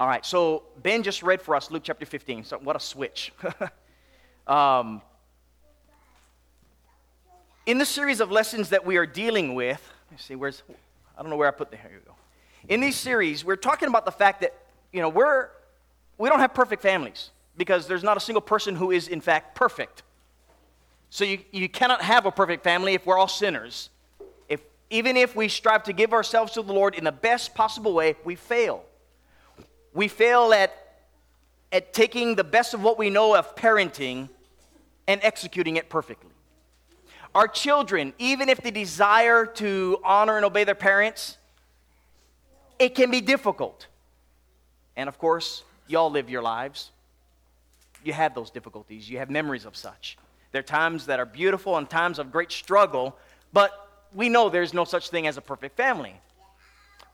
[0.00, 2.44] All right, so Ben just read for us Luke chapter 15.
[2.44, 3.34] So, what a switch.
[4.46, 5.02] um,
[7.66, 10.62] in the series of lessons that we are dealing with, let see, where's,
[11.18, 12.14] I don't know where I put the, here you go.
[12.66, 14.54] In these series, we're talking about the fact that,
[14.90, 15.50] you know, we're,
[16.16, 17.28] we don't have perfect families
[17.58, 20.02] because there's not a single person who is, in fact, perfect.
[21.10, 23.90] So you, you cannot have a perfect family if we're all sinners.
[24.48, 27.92] If, even if we strive to give ourselves to the Lord in the best possible
[27.92, 28.86] way, we fail.
[29.92, 30.72] We fail at,
[31.72, 34.28] at taking the best of what we know of parenting
[35.06, 36.30] and executing it perfectly.
[37.34, 41.36] Our children, even if they desire to honor and obey their parents,
[42.78, 43.86] it can be difficult.
[44.96, 46.90] And of course, y'all live your lives.
[48.04, 50.16] You have those difficulties, you have memories of such.
[50.52, 53.16] There are times that are beautiful and times of great struggle,
[53.52, 56.14] but we know there's no such thing as a perfect family.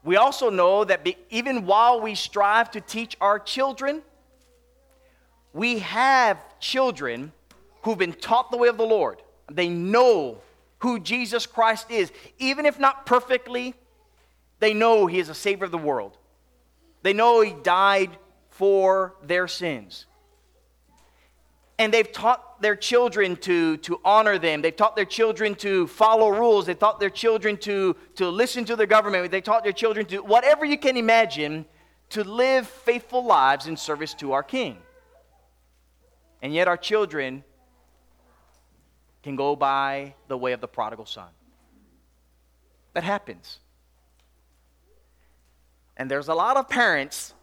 [0.06, 4.02] We also know that be, even while we strive to teach our children,
[5.52, 7.32] we have children
[7.82, 9.20] who've been taught the way of the Lord.
[9.50, 10.38] They know
[10.78, 12.12] who Jesus Christ is.
[12.38, 13.74] Even if not perfectly,
[14.60, 16.16] they know He is a Savior of the world.
[17.02, 18.16] They know He died
[18.50, 20.06] for their sins
[21.78, 24.62] and they've taught their children to, to honor them.
[24.62, 26.66] They've taught their children to follow rules.
[26.66, 29.30] They've taught their children to, to listen to the government.
[29.30, 31.66] They taught their children to, whatever you can imagine,
[32.10, 34.78] to live faithful lives in service to our King.
[36.40, 37.44] And yet, our children
[39.22, 41.28] can go by the way of the prodigal son.
[42.94, 43.58] That happens.
[45.96, 47.34] And there's a lot of parents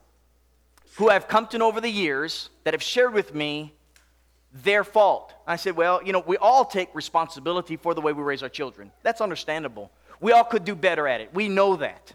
[0.95, 3.73] who I've come to know over the years that have shared with me
[4.53, 5.33] their fault.
[5.47, 8.49] I said, well, you know, we all take responsibility for the way we raise our
[8.49, 8.91] children.
[9.01, 9.91] That's understandable.
[10.19, 11.33] We all could do better at it.
[11.33, 12.13] We know that.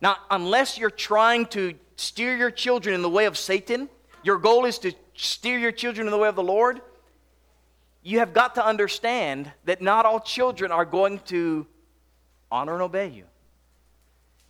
[0.00, 3.88] Now, unless you're trying to steer your children in the way of Satan,
[4.22, 6.80] your goal is to steer your children in the way of the Lord,
[8.02, 11.66] you have got to understand that not all children are going to
[12.50, 13.24] honor and obey you.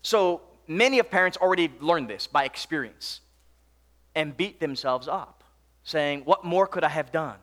[0.02, 3.20] So many of parents already learned this by experience
[4.14, 5.33] and beat themselves up
[5.84, 7.36] saying, What more could I have done?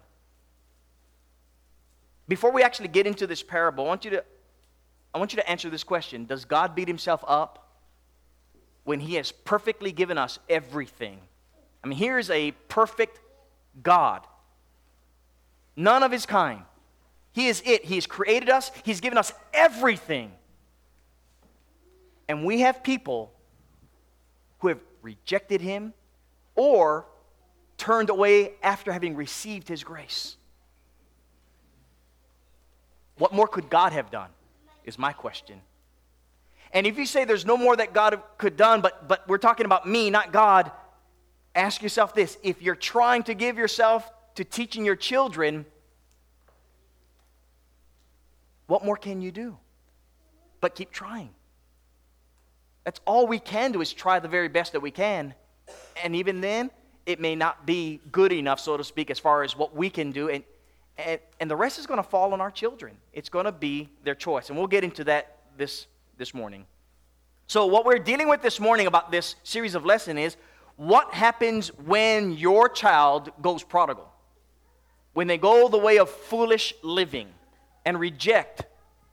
[2.27, 4.23] Before we actually get into this parable, I want you to,
[5.13, 7.69] I want you to answer this question Does God beat himself up
[8.83, 11.19] when he has perfectly given us everything?
[11.83, 13.19] I mean, here is a perfect
[13.81, 14.25] God,
[15.75, 16.63] none of his kind.
[17.33, 17.85] He is it.
[17.85, 20.31] He has created us, He's given us everything.
[22.27, 23.33] And we have people
[24.59, 25.93] who have rejected Him
[26.55, 27.05] or
[27.81, 30.37] turned away after having received his grace.
[33.17, 34.29] What more could God have done?
[34.85, 35.59] Is my question.
[36.73, 39.65] And if you say there's no more that God could done, but, but we're talking
[39.65, 40.71] about me, not God,
[41.55, 42.37] ask yourself this.
[42.43, 45.65] If you're trying to give yourself to teaching your children,
[48.67, 49.57] what more can you do?
[50.59, 51.31] But keep trying.
[52.83, 55.33] That's all we can do is try the very best that we can.
[56.03, 56.69] And even then,
[57.05, 60.11] it may not be good enough, so to speak, as far as what we can
[60.11, 60.29] do.
[60.29, 60.43] And,
[60.97, 62.95] and, and the rest is going to fall on our children.
[63.13, 64.49] It's going to be their choice.
[64.49, 66.65] And we'll get into that this, this morning.
[67.47, 70.37] So, what we're dealing with this morning about this series of lessons is
[70.77, 74.09] what happens when your child goes prodigal?
[75.13, 77.27] When they go the way of foolish living
[77.85, 78.63] and reject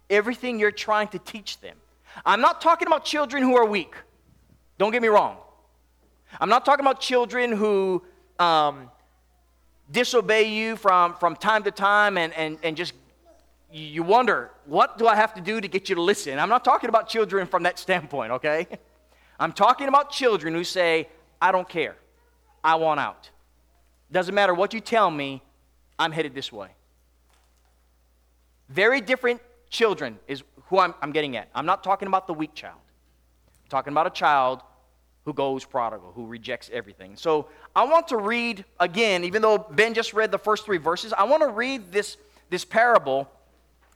[0.09, 1.76] everything you're trying to teach them.
[2.25, 3.94] I'm not talking about children who are weak.
[4.78, 5.37] Don't get me wrong.
[6.41, 8.03] I'm not talking about children who
[8.39, 8.91] um,
[9.91, 12.94] disobey you from, from time to time and, and, and just
[13.71, 16.38] you wonder, what do I have to do to get you to listen?
[16.38, 18.67] I'm not talking about children from that standpoint, okay?
[19.38, 21.09] I'm talking about children who say,
[21.41, 21.97] I don't care.
[22.65, 23.31] I want out.
[24.11, 25.43] Doesn't matter what you tell me,
[25.99, 26.69] I'm headed this way.
[28.69, 29.41] Very different
[29.71, 31.49] children is who I'm, I'm getting at.
[31.55, 32.81] I'm not talking about the weak child.
[33.65, 34.62] I'm talking about a child
[35.28, 37.14] who goes prodigal, who rejects everything.
[37.14, 41.12] So I want to read again, even though Ben just read the first three verses,
[41.12, 42.17] I want to read this,
[42.49, 43.31] this parable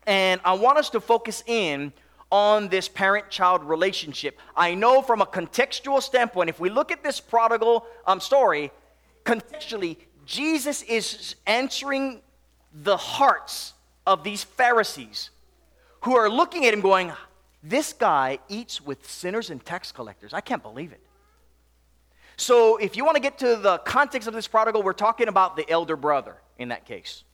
[0.06, 1.94] and I want us to focus in
[2.30, 4.38] on this parent child relationship.
[4.54, 8.70] I know from a contextual standpoint, if we look at this prodigal um, story,
[9.24, 9.96] contextually,
[10.26, 12.20] Jesus is answering
[12.74, 13.72] the hearts
[14.06, 15.30] of these Pharisees
[16.02, 17.10] who are looking at him going,
[17.62, 20.34] This guy eats with sinners and tax collectors.
[20.34, 21.00] I can't believe it.
[22.37, 25.56] So, if you want to get to the context of this prodigal, we're talking about
[25.56, 27.25] the elder brother in that case,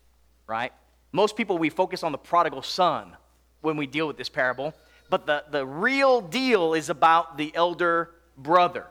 [0.46, 0.72] right?
[1.12, 3.16] Most people, we focus on the prodigal son
[3.60, 4.74] when we deal with this parable,
[5.08, 8.86] but the, the real deal is about the elder brother.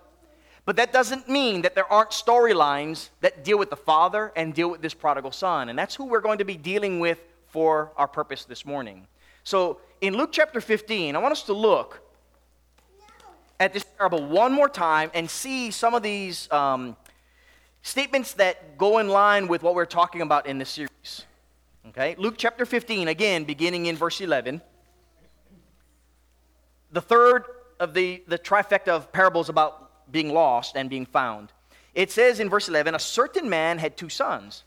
[0.66, 4.70] But that doesn't mean that there aren't storylines that deal with the father and deal
[4.70, 5.70] with this prodigal son.
[5.70, 9.08] And that's who we're going to be dealing with for our purpose this morning.
[9.46, 12.02] So in Luke chapter 15, I want us to look
[13.60, 16.96] at this parable one more time and see some of these um,
[17.82, 21.26] statements that go in line with what we're talking about in this series.
[21.90, 22.16] Okay?
[22.18, 24.62] Luke chapter 15, again, beginning in verse 11.
[26.92, 27.46] The third
[27.80, 31.52] of the, the trifecta of parables about being lost and being found.
[31.94, 34.64] It says in verse 11 A certain man had two sons,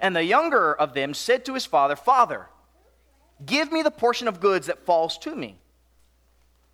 [0.00, 2.46] and the younger of them said to his father, Father,
[3.44, 5.58] give me the portion of goods that falls to me.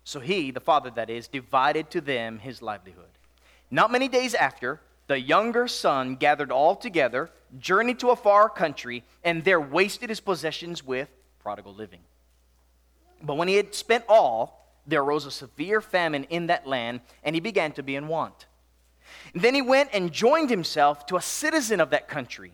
[0.07, 3.09] So he, the father that is, divided to them his livelihood.
[3.69, 9.03] Not many days after, the younger son gathered all together, journeyed to a far country,
[9.25, 11.09] and there wasted his possessions with
[11.39, 11.99] prodigal living.
[13.21, 17.35] But when he had spent all, there arose a severe famine in that land, and
[17.35, 18.45] he began to be in want.
[19.35, 22.53] Then he went and joined himself to a citizen of that country,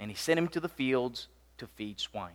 [0.00, 1.28] and he sent him to the fields
[1.58, 2.34] to feed swine.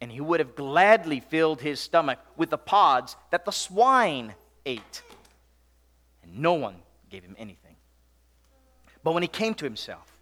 [0.00, 4.34] And he would have gladly filled his stomach with the pods that the swine
[4.64, 5.02] ate.
[6.22, 6.76] And no one
[7.08, 7.76] gave him anything.
[9.02, 10.12] But when he came to himself,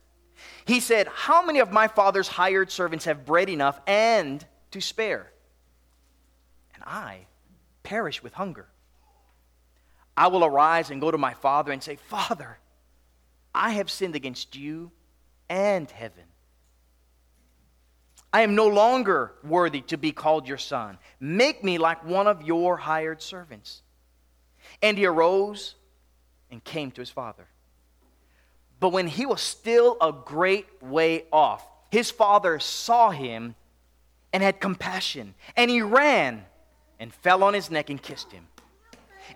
[0.67, 5.33] he said, How many of my father's hired servants have bread enough and to spare?
[6.75, 7.27] And I
[7.83, 8.69] perish with hunger.
[10.17, 12.59] I will arise and go to my father and say, Father,
[13.55, 14.91] I have sinned against you
[15.49, 16.25] and heaven.
[18.35, 20.99] I am no longer worthy to be called your son.
[21.21, 23.83] Make me like one of your hired servants.
[24.83, 25.77] And he arose
[26.51, 27.47] and came to his father.
[28.81, 33.55] But when he was still a great way off, his father saw him
[34.33, 36.45] and had compassion, and he ran
[36.99, 38.49] and fell on his neck and kissed him.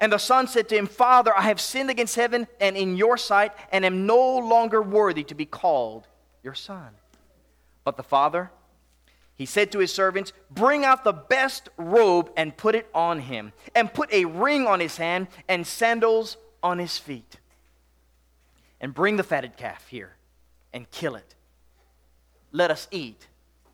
[0.01, 3.17] And the son said to him, Father, I have sinned against heaven and in your
[3.17, 6.09] sight, and am no longer worthy to be called
[6.43, 6.89] your son.
[7.85, 8.51] But the father,
[9.39, 13.53] he said to his servants, Bring out the best robe and put it on him,
[13.75, 17.39] and put a ring on his hand and sandals on his feet.
[18.81, 20.17] And bring the fatted calf here
[20.73, 21.37] and kill it.
[22.51, 23.29] Let us eat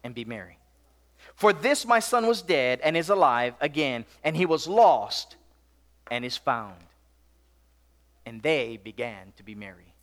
[0.04, 0.58] and be merry.
[1.34, 5.36] For this my son was dead and is alive again, and he was lost
[6.10, 6.76] and is found.
[8.26, 9.94] And they began to be merry.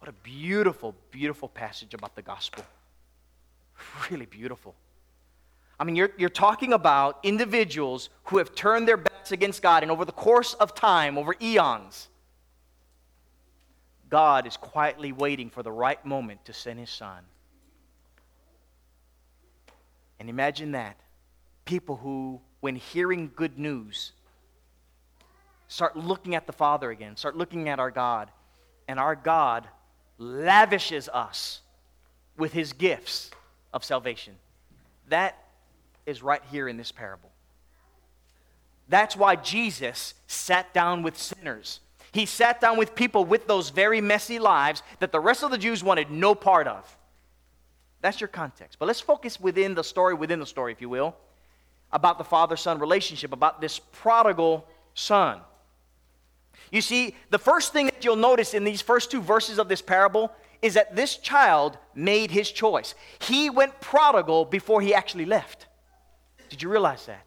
[0.00, 2.64] What a beautiful, beautiful passage about the gospel.
[4.10, 4.74] Really beautiful.
[5.78, 9.92] I mean, you're, you're talking about individuals who have turned their backs against God, and
[9.92, 12.08] over the course of time, over eons,
[14.08, 17.24] God is quietly waiting for the right moment to send his son.
[20.18, 20.96] And imagine that.
[21.64, 24.12] People who, when hearing good news,
[25.68, 28.30] start looking at the Father again, start looking at our God,
[28.88, 29.66] and our God
[30.16, 31.60] lavishes us
[32.38, 33.30] with his gifts
[33.76, 34.34] of salvation.
[35.08, 35.38] That
[36.06, 37.30] is right here in this parable.
[38.88, 41.80] That's why Jesus sat down with sinners.
[42.12, 45.58] He sat down with people with those very messy lives that the rest of the
[45.58, 46.96] Jews wanted no part of.
[48.00, 48.78] That's your context.
[48.78, 51.14] But let's focus within the story, within the story, if you will,
[51.92, 55.40] about the father son relationship, about this prodigal son.
[56.70, 59.82] You see, the first thing that you'll notice in these first two verses of this
[59.82, 62.94] parable is that this child made his choice.
[63.20, 65.66] He went prodigal before he actually left.
[66.48, 67.24] Did you realize that?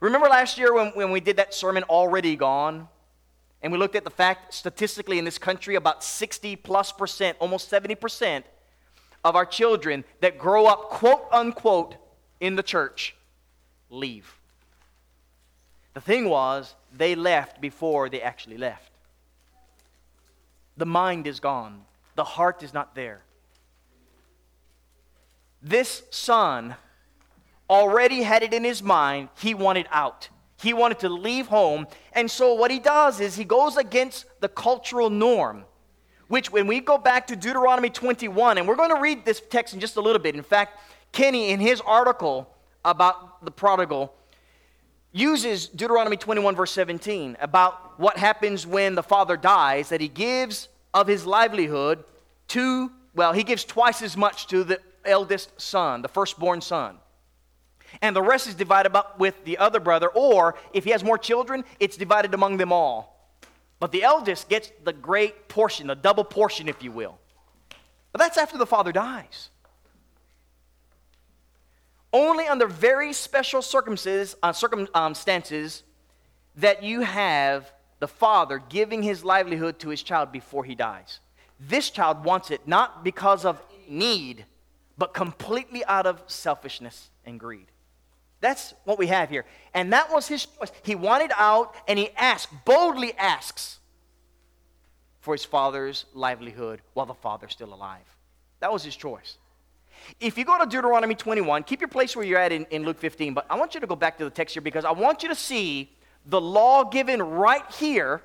[0.00, 2.88] Remember last year when, when we did that sermon, Already Gone?
[3.62, 7.68] And we looked at the fact statistically in this country, about 60 plus percent, almost
[7.68, 8.46] 70 percent
[9.24, 11.96] of our children that grow up, quote unquote,
[12.40, 13.16] in the church
[13.90, 14.38] leave.
[15.94, 18.92] The thing was, they left before they actually left.
[20.76, 21.84] The mind is gone,
[22.16, 23.22] the heart is not there.
[25.62, 26.74] This son
[27.68, 30.28] already had it in his mind, he wanted out.
[30.60, 31.86] He wanted to leave home.
[32.12, 35.64] And so, what he does is he goes against the cultural norm
[36.28, 39.74] which when we go back to Deuteronomy 21, and we're going to read this text
[39.74, 40.34] in just a little bit.
[40.34, 40.80] In fact,
[41.12, 42.52] Kenny, in his article
[42.84, 44.12] about the prodigal,
[45.12, 50.68] uses Deuteronomy 21, verse 17, about what happens when the father dies, that he gives
[50.96, 52.02] of his livelihood
[52.48, 56.96] to, well, he gives twice as much to the eldest son, the firstborn son.
[58.00, 61.18] And the rest is divided up with the other brother, or if he has more
[61.18, 63.30] children, it's divided among them all.
[63.78, 67.18] But the eldest gets the great portion, the double portion, if you will.
[68.12, 69.50] But that's after the father dies.
[72.10, 75.82] Only under very special circumstances, uh, circumstances
[76.56, 81.20] that you have the father giving his livelihood to his child before he dies.
[81.58, 84.44] This child wants it not because of need,
[84.98, 87.66] but completely out of selfishness and greed.
[88.40, 89.46] That's what we have here.
[89.72, 90.70] And that was his choice.
[90.82, 93.78] He wanted out and he asked, boldly asks
[95.20, 98.04] for his father's livelihood while the father's still alive.
[98.60, 99.38] That was his choice.
[100.20, 102.98] If you go to Deuteronomy 21, keep your place where you're at in, in Luke
[102.98, 105.22] 15, but I want you to go back to the text here because I want
[105.22, 105.90] you to see
[106.26, 108.22] the law given right here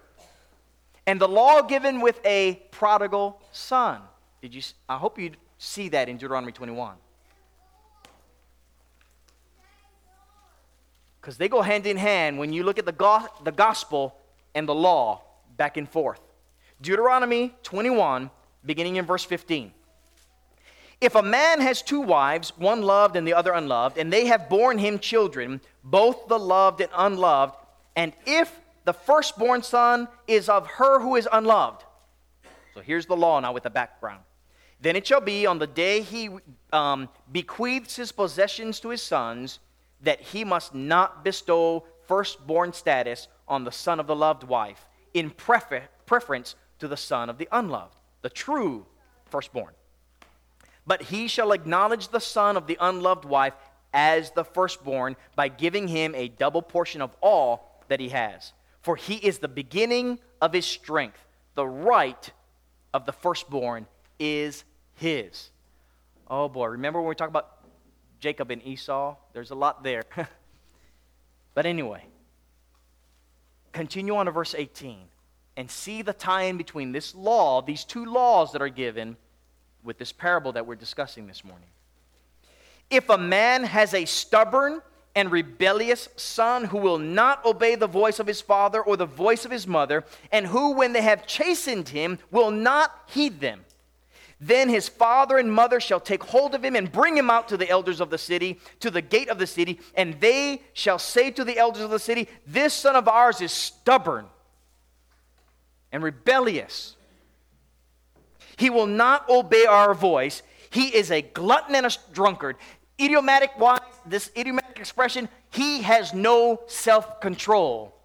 [1.08, 4.02] and the law given with a prodigal son.
[4.42, 6.96] Did you I hope you see that in Deuteronomy 21.
[11.20, 14.16] Because they go hand in hand when you look at the, go- the gospel
[14.56, 15.22] and the law
[15.56, 16.20] back and forth.
[16.82, 18.32] Deuteronomy 21,
[18.66, 19.72] beginning in verse 15.
[21.00, 24.50] If a man has two wives, one loved and the other unloved, and they have
[24.50, 27.56] borne him children, both the loved and unloved,
[27.96, 31.84] and if the firstborn son is of her who is unloved.
[32.74, 34.22] So here's the law now with the background.
[34.80, 36.30] Then it shall be on the day he
[36.74, 39.60] um, bequeaths his possessions to his sons
[40.02, 45.30] that he must not bestow firstborn status on the son of the loved wife in
[45.30, 48.86] prefer- preference to the son of the unloved, the true
[49.28, 49.74] firstborn.
[50.88, 53.54] But he shall acknowledge the son of the unloved wife
[53.94, 58.54] as the firstborn by giving him a double portion of all that he has.
[58.80, 61.20] For he is the beginning of his strength.
[61.56, 62.32] The right
[62.94, 63.86] of the firstborn
[64.18, 64.64] is
[64.96, 65.50] his.
[66.30, 67.50] Oh boy, remember when we talk about
[68.22, 69.18] Jacob and Esau?
[69.34, 70.04] There's a lot there.
[71.54, 72.06] but anyway,
[73.74, 75.00] continue on to verse 18
[75.58, 79.18] and see the tie in between this law, these two laws that are given,
[79.84, 81.68] with this parable that we're discussing this morning.
[82.90, 84.82] If a man has a stubborn
[85.16, 89.46] and rebellious son who will not obey the voice of his father or the voice
[89.46, 93.66] of his mother, and who, when they have chastened him, will not heed them,
[94.40, 97.58] then his father and mother shall take hold of him and bring him out to
[97.58, 101.30] the elders of the city, to the gate of the city, and they shall say
[101.30, 104.26] to the elders of the city, This son of ours is stubborn
[105.92, 106.96] and rebellious.
[108.58, 110.42] He will not obey our voice.
[110.72, 112.56] He is a glutton and a drunkard.
[113.00, 117.96] Idiomatic wise, this idiomatic expression, he has no self control.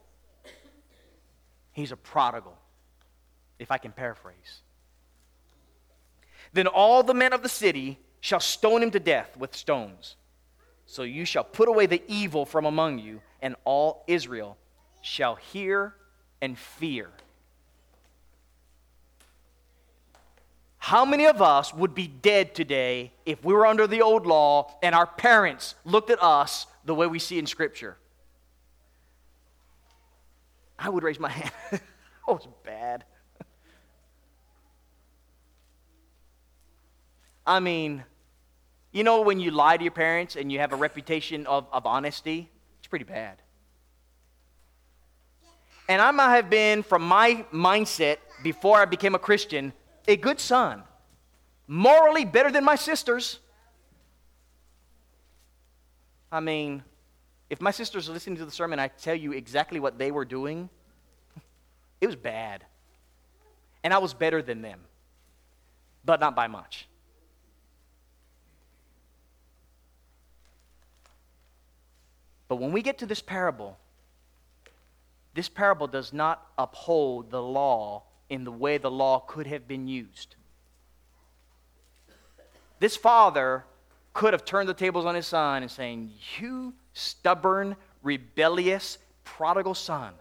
[1.72, 2.56] He's a prodigal,
[3.58, 4.60] if I can paraphrase.
[6.52, 10.16] Then all the men of the city shall stone him to death with stones.
[10.86, 14.56] So you shall put away the evil from among you, and all Israel
[15.02, 15.94] shall hear
[16.40, 17.10] and fear.
[20.86, 24.72] How many of us would be dead today if we were under the old law
[24.84, 27.96] and our parents looked at us the way we see in Scripture?
[30.78, 31.50] I would raise my hand.
[32.28, 33.02] oh, it's bad.
[37.44, 38.04] I mean,
[38.92, 41.84] you know, when you lie to your parents and you have a reputation of, of
[41.84, 43.42] honesty, it's pretty bad.
[45.88, 49.72] And I might have been, from my mindset before I became a Christian,
[50.08, 50.82] a good son,
[51.66, 53.40] morally better than my sisters.
[56.30, 56.82] I mean,
[57.50, 60.24] if my sisters are listening to the sermon, I tell you exactly what they were
[60.24, 60.68] doing,
[62.00, 62.64] it was bad.
[63.84, 64.80] And I was better than them,
[66.04, 66.88] but not by much.
[72.48, 73.76] But when we get to this parable,
[75.34, 79.86] this parable does not uphold the law in the way the law could have been
[79.86, 80.36] used.
[82.78, 83.64] This father
[84.12, 90.14] could have turned the tables on his son and saying, "You stubborn, rebellious, prodigal son,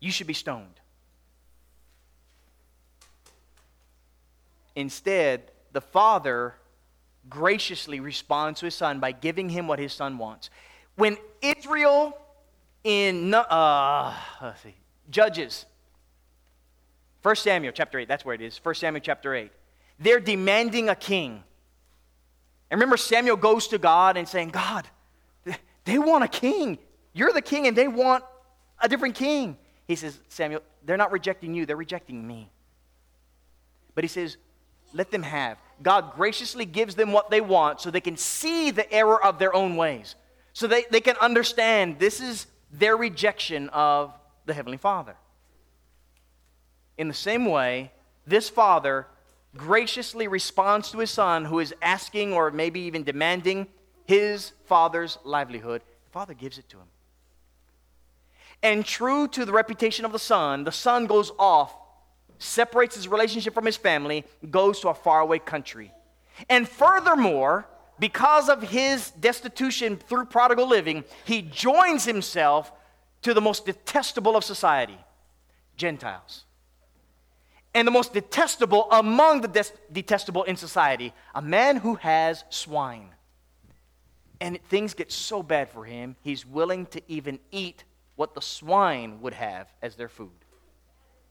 [0.00, 0.80] you should be stoned."
[4.74, 6.54] Instead, the father
[7.28, 10.50] graciously responds to his son by giving him what his son wants.
[10.96, 12.18] When Israel
[12.84, 14.74] in uh, let's see,
[15.12, 15.66] Judges,
[17.22, 19.52] 1 Samuel chapter 8, that's where it is, 1 Samuel chapter 8,
[20.00, 21.44] they're demanding a king.
[22.70, 24.88] And remember, Samuel goes to God and saying, God,
[25.84, 26.78] they want a king.
[27.12, 28.24] You're the king, and they want
[28.80, 29.56] a different king.
[29.86, 32.50] He says, Samuel, they're not rejecting you, they're rejecting me.
[33.94, 34.38] But he says,
[34.94, 35.58] let them have.
[35.82, 39.54] God graciously gives them what they want so they can see the error of their
[39.54, 40.14] own ways.
[40.54, 44.14] So they, they can understand this is their rejection of
[44.46, 45.16] the Heavenly Father.
[46.98, 47.92] In the same way,
[48.26, 49.06] this father
[49.56, 53.66] graciously responds to his son who is asking or maybe even demanding
[54.06, 55.82] his father's livelihood.
[56.04, 56.86] The father gives it to him.
[58.62, 61.74] And true to the reputation of the son, the son goes off,
[62.38, 65.92] separates his relationship from his family, goes to a faraway country.
[66.48, 67.66] And furthermore,
[67.98, 72.72] because of his destitution through prodigal living, he joins himself
[73.22, 74.98] to the most detestable of society
[75.76, 76.44] Gentiles.
[77.74, 83.08] And the most detestable among the des- detestable in society, a man who has swine.
[84.40, 87.84] And things get so bad for him, he's willing to even eat
[88.16, 90.30] what the swine would have as their food.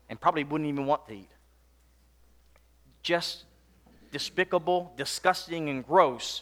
[0.10, 1.30] And probably wouldn't even want to eat.
[3.04, 3.46] Just
[4.12, 6.42] despicable, disgusting, and gross.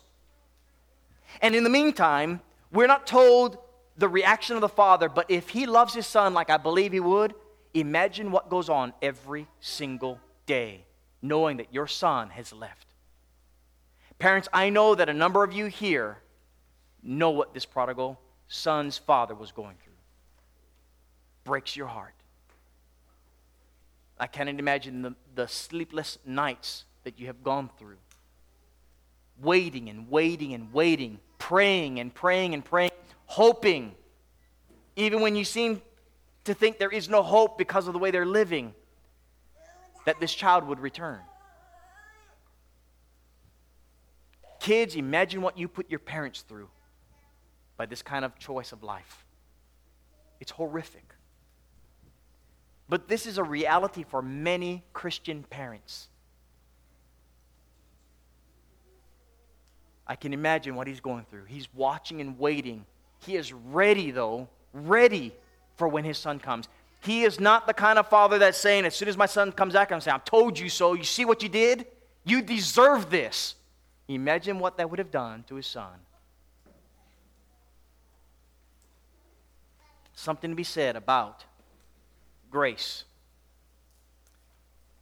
[1.41, 2.41] And in the meantime,
[2.71, 3.57] we're not told
[3.99, 7.01] the reaction of the father, but if he loves his son like I believe he
[7.01, 7.35] would,
[7.73, 10.85] imagine what goes on every single day,
[11.21, 12.87] knowing that your son has left.
[14.17, 16.17] Parents, I know that a number of you here
[17.03, 19.93] know what this prodigal son's father was going through.
[21.43, 22.13] Breaks your heart.
[24.17, 27.97] I can't imagine the, the sleepless nights that you have gone through.
[29.41, 32.91] Waiting and waiting and waiting, praying and praying and praying,
[33.29, 33.93] hoping,
[34.95, 35.79] even when you seem
[36.45, 38.73] to think there is no hope because of the way they're living,
[40.05, 41.19] that this child would return.
[44.59, 46.67] Kids, imagine what you put your parents through
[47.77, 49.25] by this kind of choice of life.
[50.39, 51.13] It's horrific.
[52.89, 56.07] But this is a reality for many Christian parents.
[60.07, 61.45] I can imagine what he's going through.
[61.45, 62.87] He's watching and waiting.
[63.25, 65.33] He is ready, though, ready
[65.77, 66.67] for when his son comes.
[67.01, 69.73] He is not the kind of father that's saying, as soon as my son comes
[69.73, 70.93] back, I'm saying, I told you so.
[70.93, 71.85] You see what you did?
[72.25, 73.55] You deserve this.
[74.07, 75.93] Imagine what that would have done to his son.
[80.13, 81.45] Something to be said about
[82.51, 83.05] grace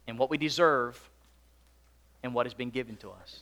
[0.06, 1.10] and what we deserve
[2.22, 3.40] and what has been given to us.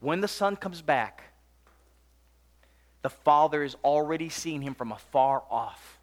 [0.00, 1.31] When the son comes back,
[3.02, 5.98] the father is already seeing him from afar off.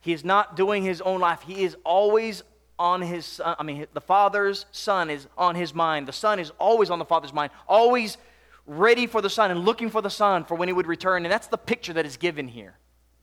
[0.00, 1.42] He is not doing his own life.
[1.42, 2.42] He is always
[2.78, 3.54] on his son.
[3.58, 6.08] I mean, the father's son is on his mind.
[6.08, 8.18] The son is always on the father's mind, always
[8.66, 11.24] ready for the son and looking for the son for when he would return.
[11.24, 12.74] And that's the picture that is given here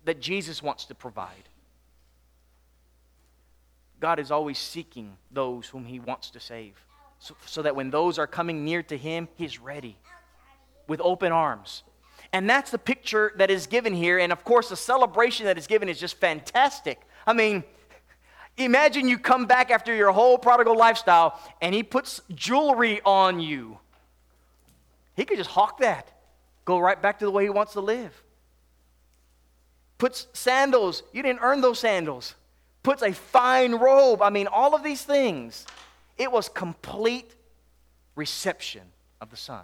[0.05, 1.49] that Jesus wants to provide.
[3.99, 6.73] God is always seeking those whom he wants to save
[7.19, 9.97] so, so that when those are coming near to him, he's ready
[10.87, 11.83] with open arms.
[12.31, 14.19] And that's the picture that is given here.
[14.19, 17.01] And of course, the celebration that is given is just fantastic.
[17.25, 17.63] I mean,
[18.57, 23.79] imagine you come back after your whole prodigal lifestyle and he puts jewelry on you.
[25.15, 26.11] He could just hawk that,
[26.65, 28.23] go right back to the way he wants to live.
[29.97, 32.35] Puts sandals, you didn't earn those sandals.
[32.83, 34.21] Puts a fine robe.
[34.21, 35.65] I mean, all of these things.
[36.17, 37.35] It was complete
[38.15, 38.83] reception
[39.19, 39.63] of the Son.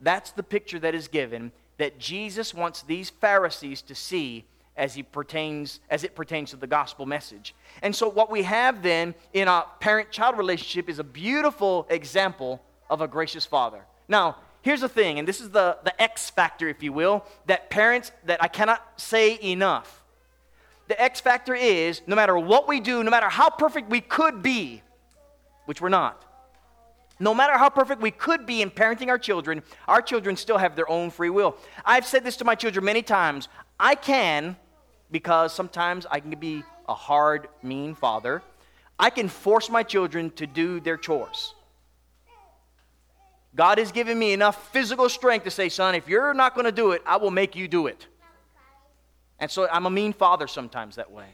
[0.00, 4.44] That's the picture that is given that Jesus wants these Pharisees to see
[4.76, 7.54] as he pertains as it pertains to the gospel message.
[7.82, 13.00] And so what we have then in a parent-child relationship is a beautiful example of
[13.00, 13.84] a gracious father.
[14.08, 17.70] Now, here's the thing, and this is the, the X factor, if you will, that
[17.70, 20.02] parents that I cannot say enough.
[20.88, 24.42] The X factor is no matter what we do, no matter how perfect we could
[24.42, 24.82] be,
[25.66, 26.24] which we're not,
[27.20, 30.74] no matter how perfect we could be in parenting our children, our children still have
[30.74, 31.56] their own free will.
[31.84, 33.48] I've said this to my children many times.
[33.78, 34.56] I can,
[35.10, 38.42] because sometimes I can be a hard, mean father,
[38.98, 41.54] I can force my children to do their chores.
[43.54, 46.72] God has given me enough physical strength to say, son, if you're not going to
[46.72, 48.06] do it, I will make you do it.
[49.38, 51.26] And so I'm a mean father sometimes that way.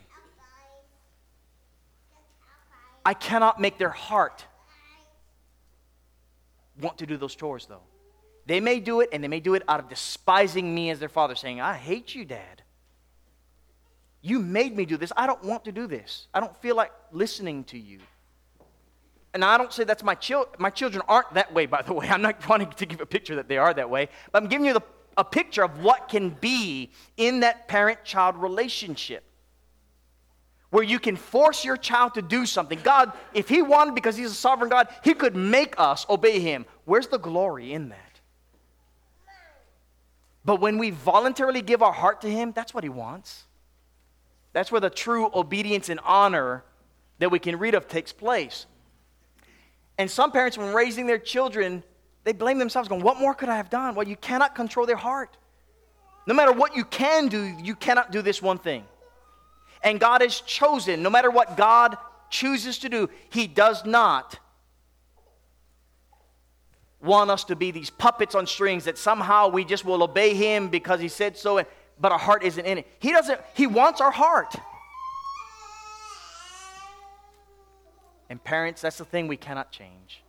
[3.05, 4.45] I cannot make their heart
[6.81, 7.83] want to do those chores, though.
[8.47, 11.09] They may do it, and they may do it out of despising me as their
[11.09, 12.63] father, saying, I hate you, Dad.
[14.23, 15.13] You made me do this.
[15.17, 16.29] I don't want to do this.
[16.33, 17.99] I don't feel like listening to you.
[19.35, 20.57] And I don't say that's my children.
[20.59, 22.09] My children aren't that way, by the way.
[22.11, 24.67] I'm not wanting to give a picture that they are that way, but I'm giving
[24.67, 24.83] you the,
[25.17, 29.26] a picture of what can be in that parent child relationship
[30.77, 32.79] where you can force your child to do something.
[32.83, 36.67] God, if He wanted, because He's a sovereign God, He could make us obey Him.
[36.85, 38.21] Where's the glory in that?
[40.45, 43.45] But when we voluntarily give our heart to Him, that's what He wants.
[44.53, 46.63] That's where the true obedience and honor
[47.21, 48.67] that we can read of takes place.
[49.97, 51.85] And some parents, when raising their children,
[52.25, 53.95] they blame themselves, going, What more could I have done?
[53.95, 55.39] Well, you cannot control their heart.
[56.27, 58.85] No matter what you can do, you cannot do this one thing.
[59.83, 61.97] And God has chosen, no matter what God
[62.31, 64.39] chooses to do, He does not
[67.01, 70.69] want us to be these puppets on strings that somehow we just will obey Him
[70.69, 71.65] because He said so,
[72.01, 72.87] but our heart isn't in it.
[72.99, 74.55] He doesn't, He wants our heart.
[78.29, 80.23] And parents, that's the thing we cannot change.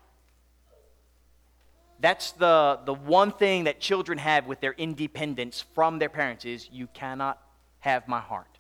[1.99, 6.69] That's the, the one thing that children have with their independence from their parents is
[6.71, 7.41] you cannot
[7.79, 8.57] have my heart.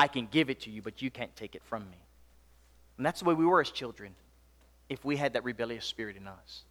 [0.00, 1.98] I can give it to you, but you can't take it from me.
[2.96, 4.14] And that's the way we were as children
[4.88, 6.62] if we had that rebellious spirit in us.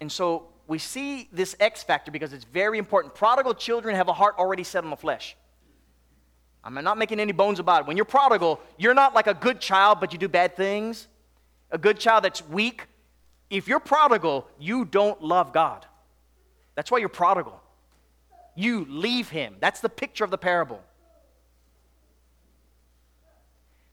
[0.00, 3.14] And so we see this X factor because it's very important.
[3.14, 5.36] Prodigal children have a heart already set on the flesh.
[6.64, 7.86] I'm not making any bones about it.
[7.86, 11.06] When you're prodigal, you're not like a good child, but you do bad things.
[11.70, 12.88] A good child that's weak.
[13.50, 15.86] If you're prodigal, you don't love God.
[16.74, 17.62] That's why you're prodigal.
[18.56, 19.54] You leave Him.
[19.60, 20.82] That's the picture of the parable.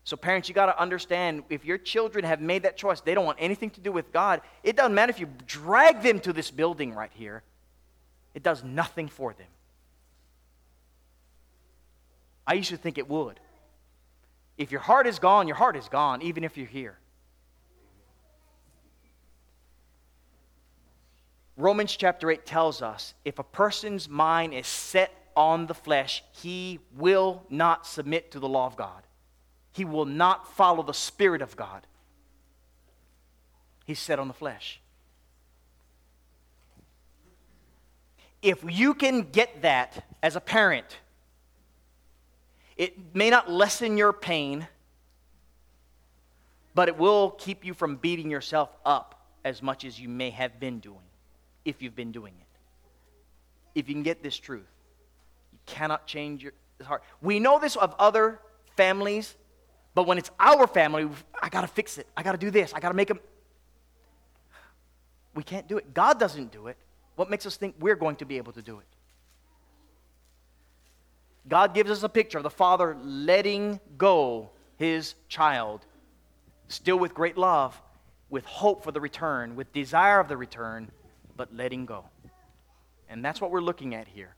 [0.08, 3.26] So, parents, you got to understand if your children have made that choice, they don't
[3.26, 4.40] want anything to do with God.
[4.64, 7.44] It doesn't matter if you drag them to this building right here,
[8.34, 9.48] it does nothing for them.
[12.48, 13.38] I used to think it would.
[14.58, 16.98] If your heart is gone, your heart is gone, even if you're here.
[21.58, 26.80] Romans chapter 8 tells us if a person's mind is set on the flesh, he
[26.96, 29.04] will not submit to the law of God.
[29.78, 31.86] He will not follow the Spirit of God.
[33.86, 34.82] He's set on the flesh.
[38.42, 40.98] If you can get that as a parent,
[42.76, 44.68] it may not lessen your pain,
[46.74, 50.60] but it will keep you from beating yourself up as much as you may have
[50.60, 51.06] been doing,
[51.66, 53.80] if you've been doing it.
[53.80, 54.66] If you can get this truth,
[55.54, 57.04] you cannot change your heart.
[57.22, 58.40] We know this of other
[58.76, 59.36] families,
[59.98, 61.10] but when it's our family,
[61.42, 62.06] I got to fix it.
[62.16, 62.72] I got to do this.
[62.72, 63.20] I got to make them.
[65.34, 65.92] We can't do it.
[65.92, 66.78] God doesn't do it.
[67.16, 68.86] What makes us think we're going to be able to do it?
[71.48, 75.84] God gives us a picture of the father letting go his child,
[76.68, 77.82] still with great love,
[78.30, 80.92] with hope for the return, with desire of the return,
[81.36, 82.06] but letting go.
[83.10, 84.36] And that's what we're looking at here.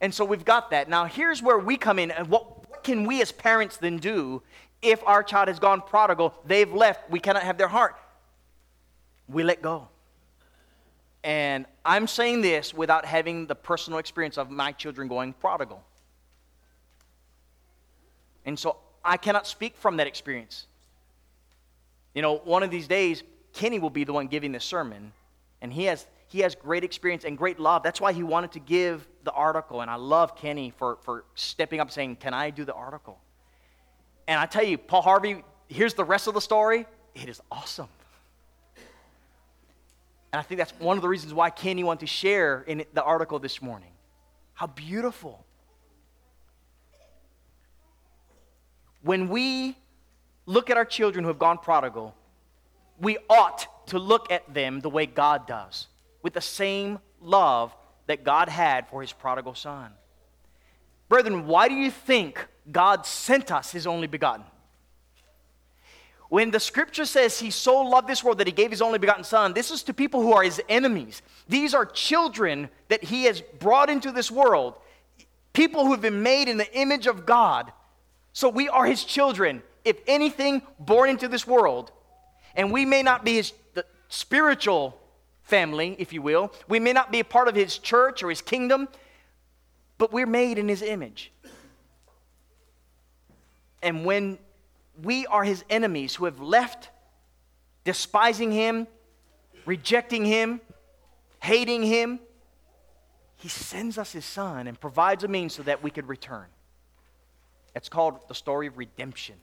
[0.00, 0.88] And so we've got that.
[0.88, 2.12] Now, here's where we come in.
[2.12, 4.42] And what, what can we as parents then do
[4.82, 6.34] if our child has gone prodigal?
[6.44, 7.10] They've left.
[7.10, 7.96] We cannot have their heart.
[9.28, 9.88] We let go.
[11.22, 15.82] And I'm saying this without having the personal experience of my children going prodigal.
[18.46, 20.66] And so I cannot speak from that experience.
[22.14, 25.12] You know, one of these days, Kenny will be the one giving this sermon,
[25.60, 27.82] and he has, he has great experience and great love.
[27.82, 31.80] That's why he wanted to give the article, and I love Kenny for, for stepping
[31.80, 33.18] up saying, Can I do the article?
[34.30, 36.86] And I tell you, Paul Harvey, here's the rest of the story.
[37.16, 37.88] It is awesome.
[40.32, 43.02] And I think that's one of the reasons why Kenny wanted to share in the
[43.02, 43.90] article this morning.
[44.54, 45.44] How beautiful.
[49.02, 49.76] When we
[50.46, 52.14] look at our children who have gone prodigal,
[53.00, 55.88] we ought to look at them the way God does,
[56.22, 57.74] with the same love
[58.06, 59.90] that God had for his prodigal son.
[61.08, 64.44] Brethren, why do you think God sent us his only begotten?
[66.28, 69.24] When the scripture says he so loved this world that he gave his only begotten
[69.24, 71.22] son, this is to people who are his enemies.
[71.48, 74.74] These are children that he has brought into this world,
[75.52, 77.72] people who have been made in the image of God
[78.32, 81.90] so we are his children, if anything, born into this world.
[82.54, 83.52] And we may not be his
[84.08, 84.98] spiritual
[85.42, 86.52] family, if you will.
[86.68, 88.88] We may not be a part of his church or his kingdom,
[89.98, 91.32] but we're made in his image.
[93.82, 94.38] And when
[95.02, 96.90] we are his enemies who have left
[97.84, 98.86] despising him,
[99.64, 100.60] rejecting him,
[101.40, 102.20] hating him,
[103.36, 106.46] he sends us his son and provides a means so that we could return.
[107.74, 109.36] It's called the story of redemption.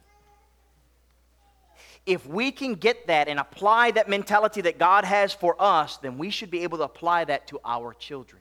[2.06, 6.16] If we can get that and apply that mentality that God has for us, then
[6.16, 8.40] we should be able to apply that to our children.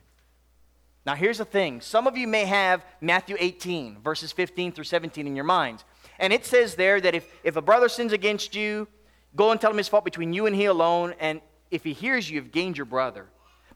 [1.07, 5.25] Now, here's the thing some of you may have Matthew 18, verses 15 through 17
[5.25, 5.85] in your minds.
[6.19, 8.89] And it says there that if, if a brother sins against you,
[9.33, 11.13] go and tell him his fault between you and he alone.
[11.21, 11.39] And
[11.71, 13.27] if he hears you, you've gained your brother.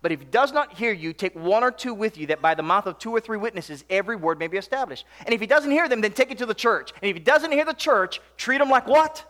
[0.01, 2.53] But if he does not hear you, take one or two with you, that by
[2.53, 5.05] the mouth of two or three witnesses every word may be established.
[5.25, 6.91] And if he doesn't hear them, then take it to the church.
[7.01, 9.23] And if he doesn't hear the church, treat him like what?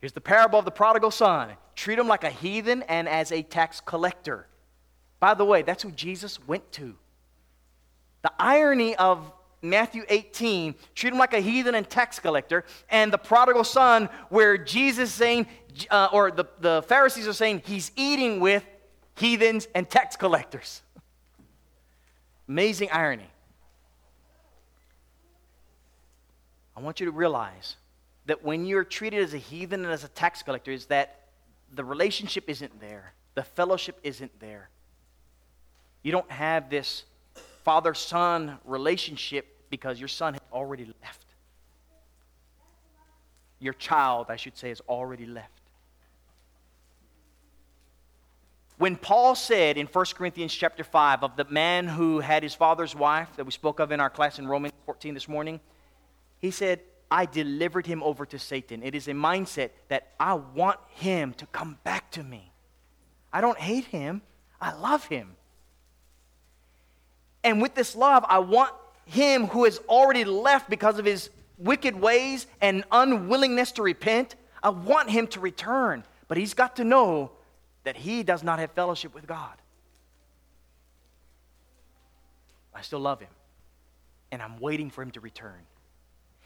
[0.00, 3.42] Here's the parable of the prodigal son treat him like a heathen and as a
[3.42, 4.46] tax collector.
[5.20, 6.94] By the way, that's who Jesus went to.
[8.22, 13.18] The irony of Matthew 18, treat him like a heathen and tax collector, and the
[13.18, 15.46] prodigal son, where Jesus saying,
[15.90, 18.64] uh, or the, the Pharisees are saying, he's eating with
[19.16, 20.82] heathens and tax collectors.
[22.48, 23.28] Amazing irony.
[26.76, 27.76] I want you to realize
[28.26, 31.26] that when you're treated as a heathen and as a tax collector, is that
[31.74, 34.70] the relationship isn't there, the fellowship isn't there.
[36.02, 37.04] You don't have this
[37.64, 41.26] father son relationship because your son has already left.
[43.60, 45.58] Your child, I should say, has already left.
[48.78, 52.94] When Paul said in 1 Corinthians chapter 5 of the man who had his father's
[52.94, 55.58] wife that we spoke of in our class in Romans 14 this morning,
[56.38, 56.80] he said,
[57.10, 58.84] I delivered him over to Satan.
[58.84, 62.52] It is a mindset that I want him to come back to me.
[63.32, 64.22] I don't hate him,
[64.60, 65.34] I love him.
[67.48, 68.74] And with this love, I want
[69.06, 74.68] him who has already left because of his wicked ways and unwillingness to repent, I
[74.68, 76.04] want him to return.
[76.28, 77.30] But he's got to know
[77.84, 79.54] that he does not have fellowship with God.
[82.74, 83.30] I still love him,
[84.30, 85.62] and I'm waiting for him to return.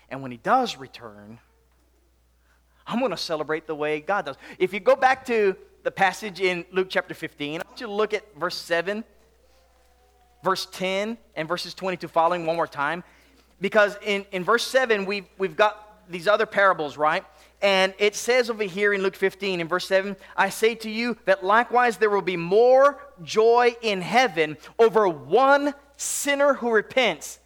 [0.09, 1.41] And when he does return,
[2.87, 4.37] I'm going to celebrate the way God does.
[4.57, 7.93] If you go back to the passage in Luke chapter 15, I want you to
[7.93, 9.03] look at verse 7
[10.43, 13.05] verse 10 and verses 22 following one more time.
[13.61, 17.25] Because in, in verse 7, we've, we've got these other parables, right?
[17.61, 21.17] And it says over here in Luke 15, in verse 7, I say to you
[21.27, 27.39] that likewise there will be more joy in heaven over one sinner who repents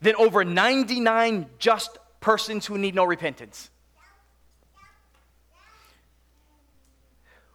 [0.00, 3.70] than over 99 just persons who need no repentance.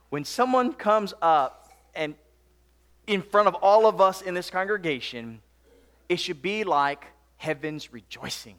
[0.09, 2.15] When someone comes up and
[3.09, 5.41] in front of all of us in this congregation,
[6.07, 8.55] it should be like heaven's rejoicing.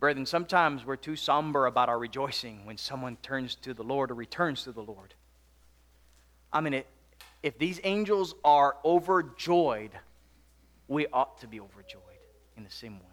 [0.00, 4.14] Brethren, sometimes we're too somber about our rejoicing when someone turns to the Lord or
[4.14, 5.12] returns to the Lord.
[6.50, 6.86] I mean, it,
[7.42, 9.90] if these angels are overjoyed,
[10.88, 12.02] we ought to be overjoyed
[12.56, 13.04] in the same way.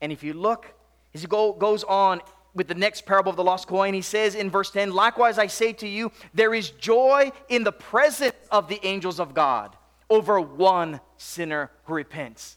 [0.00, 0.72] And if you look,
[1.12, 2.22] as it go, goes on
[2.54, 5.46] with the next parable of the lost coin, he says in verse 10 Likewise, I
[5.46, 9.76] say to you, there is joy in the presence of the angels of God
[10.10, 12.56] over one sinner who repents.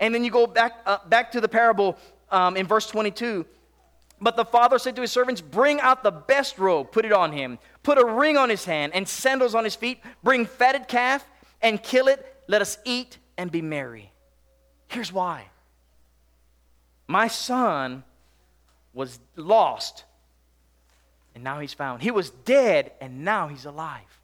[0.00, 1.96] And then you go back, uh, back to the parable
[2.30, 3.46] um, in verse 22.
[4.20, 7.32] But the father said to his servants, Bring out the best robe, put it on
[7.32, 10.00] him, put a ring on his hand, and sandals on his feet.
[10.22, 11.24] Bring fatted calf
[11.62, 12.24] and kill it.
[12.48, 14.12] Let us eat and be merry.
[14.88, 15.46] Here's why.
[17.06, 18.04] My son
[18.98, 20.02] was lost
[21.36, 22.02] and now he's found.
[22.02, 24.20] He was dead and now he's alive.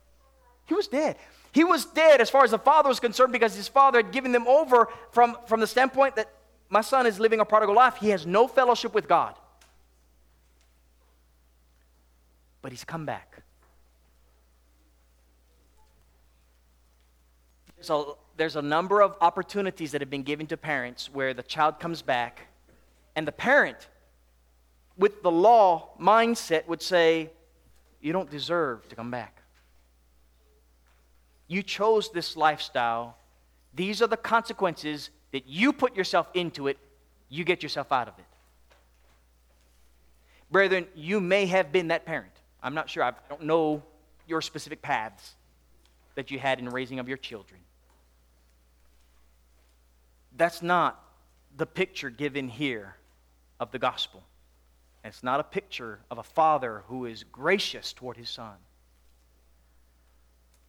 [0.66, 1.16] He was dead.
[1.52, 4.32] He was dead as far as the father was concerned because his father had given
[4.32, 6.28] them over from, from the standpoint that
[6.70, 7.98] my son is living a prodigal life.
[7.98, 9.36] He has no fellowship with God.
[12.60, 13.42] But he's come back.
[17.80, 21.78] So there's a number of opportunities that have been given to parents where the child
[21.78, 22.48] comes back
[23.14, 23.88] and the parent
[24.96, 27.30] with the law mindset would say,
[28.00, 29.42] you don't deserve to come back.
[31.48, 33.16] You chose this lifestyle.
[33.74, 36.78] These are the consequences that you put yourself into it.
[37.28, 38.24] You get yourself out of it.
[40.50, 42.32] Brethren, you may have been that parent.
[42.62, 43.02] I'm not sure.
[43.02, 43.82] I don't know
[44.26, 45.34] your specific paths
[46.14, 47.60] that you had in raising of your children.
[50.36, 51.02] That's not
[51.56, 52.96] the picture given here
[53.58, 54.22] of the gospel.
[55.04, 58.54] And it's not a picture of a father who is gracious toward his son.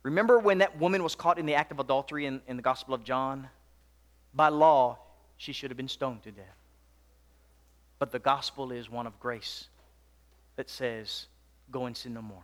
[0.04, 2.94] Remember when that woman was caught in the act of adultery in, in the Gospel
[2.94, 3.48] of John?
[4.34, 5.00] By law,
[5.38, 6.46] she should have been stoned to death.
[7.98, 9.70] But the gospel is one of grace
[10.58, 11.28] that says,
[11.72, 12.44] Go and sin no more.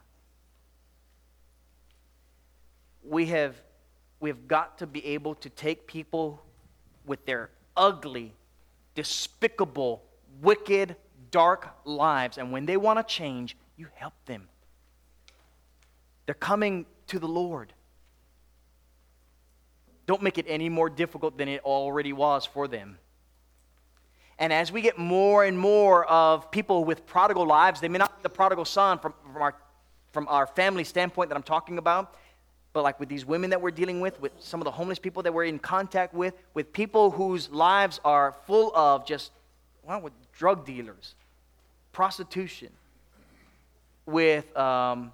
[3.04, 3.56] We have,
[4.20, 6.42] we have got to be able to take people
[7.06, 8.34] with their ugly,
[8.96, 10.04] despicable,
[10.42, 10.96] wicked,
[11.32, 14.48] dark lives, and when they want to change, you help them.
[16.26, 17.74] They're coming to the Lord.
[20.06, 22.98] Don't make it any more difficult than it already was for them.
[24.40, 28.18] And as we get more and more of people with prodigal lives, they may not
[28.18, 29.56] be the prodigal son from, from, our,
[30.12, 32.16] from our family standpoint that I'm talking about,
[32.74, 35.22] but like with these women that we're dealing with, with some of the homeless people
[35.24, 39.32] that we're in contact with, with people whose lives are full of just,
[39.84, 40.10] well,
[40.42, 41.14] drug dealers,
[41.92, 42.70] prostitution,
[44.08, 45.14] with um,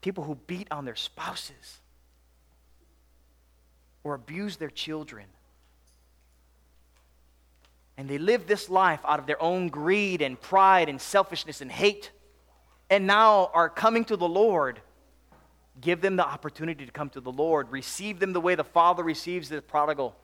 [0.00, 1.78] people who beat on their spouses
[4.02, 5.24] or abuse their children.
[7.96, 11.70] And they live this life out of their own greed and pride and selfishness and
[11.70, 12.10] hate,
[12.90, 14.80] and now are coming to the Lord.
[15.80, 17.70] Give them the opportunity to come to the Lord.
[17.70, 20.16] Receive them the way the Father receives the prodigal.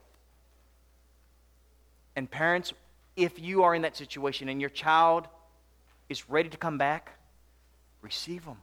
[2.16, 2.72] And parents,
[3.16, 5.26] if you are in that situation and your child
[6.08, 7.10] is ready to come back,
[8.02, 8.58] receive them.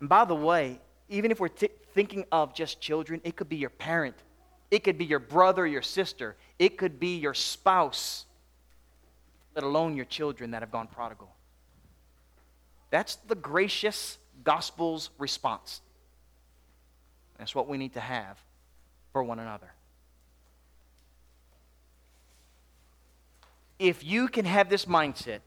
[0.00, 3.56] And by the way, even if we're t- thinking of just children, it could be
[3.56, 4.16] your parent,
[4.70, 8.26] it could be your brother, your sister, it could be your spouse,
[9.54, 11.28] let alone your children that have gone prodigal.
[12.90, 15.80] That's the gracious gospel's response.
[17.38, 18.38] That's what we need to have
[19.12, 19.72] for one another.
[23.80, 25.40] If you can have this mindset,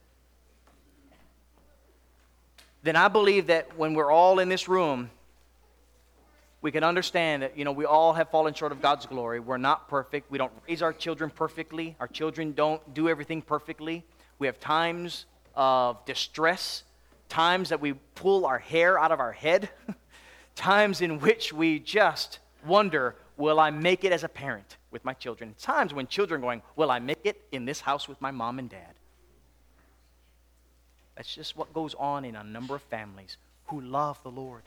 [2.82, 5.12] then I believe that when we're all in this room,
[6.62, 9.40] we can understand that, you know, we all have fallen short of God's glory.
[9.40, 10.32] We're not perfect.
[10.32, 11.96] We don't raise our children perfectly.
[12.00, 14.04] Our children don't do everything perfectly.
[14.40, 16.84] We have times of distress,
[17.30, 19.70] times that we pull our hair out of our head,
[20.56, 24.78] times in which we just wonder, will I make it as a parent?
[24.94, 25.56] with my children.
[25.60, 28.70] Times when children going, Will I make it in this house with my mom and
[28.70, 28.94] dad?
[31.16, 34.62] That's just what goes on in a number of families who love the Lord.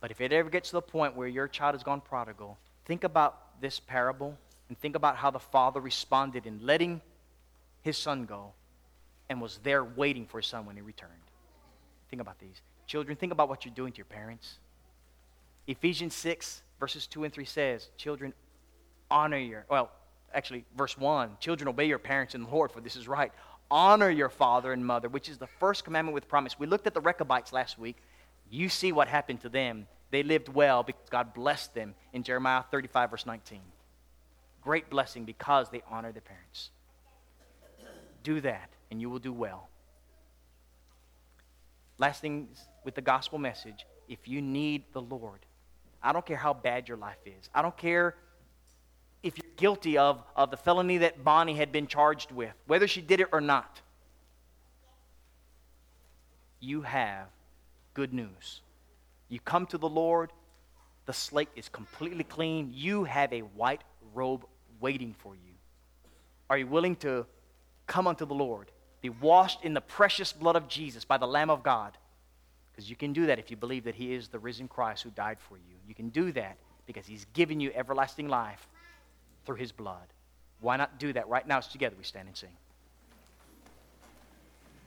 [0.00, 3.04] But if it ever gets to the point where your child has gone prodigal, think
[3.04, 4.36] about this parable
[4.68, 7.00] and think about how the father responded in letting
[7.82, 8.52] his son go
[9.30, 11.12] and was there waiting for his son when he returned.
[12.10, 12.60] Think about these.
[12.86, 14.58] Children, think about what you're doing to your parents.
[15.66, 18.32] Ephesians 6 verses 2 and 3 says, Children,
[19.10, 19.90] honor your, well,
[20.34, 23.32] actually, verse 1 Children, obey your parents in the Lord, for this is right.
[23.70, 26.58] Honor your father and mother, which is the first commandment with promise.
[26.58, 27.96] We looked at the Rechabites last week.
[28.48, 29.88] You see what happened to them.
[30.12, 33.60] They lived well because God blessed them in Jeremiah 35, verse 19.
[34.62, 36.70] Great blessing because they honor their parents.
[38.22, 39.68] Do that, and you will do well.
[41.98, 42.48] Last thing
[42.84, 45.45] with the gospel message if you need the Lord,
[46.06, 47.50] I don't care how bad your life is.
[47.52, 48.14] I don't care
[49.24, 53.00] if you're guilty of, of the felony that Bonnie had been charged with, whether she
[53.00, 53.80] did it or not.
[56.60, 57.26] You have
[57.92, 58.60] good news.
[59.28, 60.30] You come to the Lord,
[61.06, 62.70] the slate is completely clean.
[62.72, 63.82] You have a white
[64.14, 64.44] robe
[64.78, 65.54] waiting for you.
[66.48, 67.26] Are you willing to
[67.88, 71.50] come unto the Lord, be washed in the precious blood of Jesus by the Lamb
[71.50, 71.98] of God?
[72.70, 75.10] Because you can do that if you believe that He is the risen Christ who
[75.10, 75.75] died for you.
[75.86, 78.68] You can do that because He's given you everlasting life
[79.44, 80.06] through His blood.
[80.60, 82.56] Why not do that right now as together we stand and sing?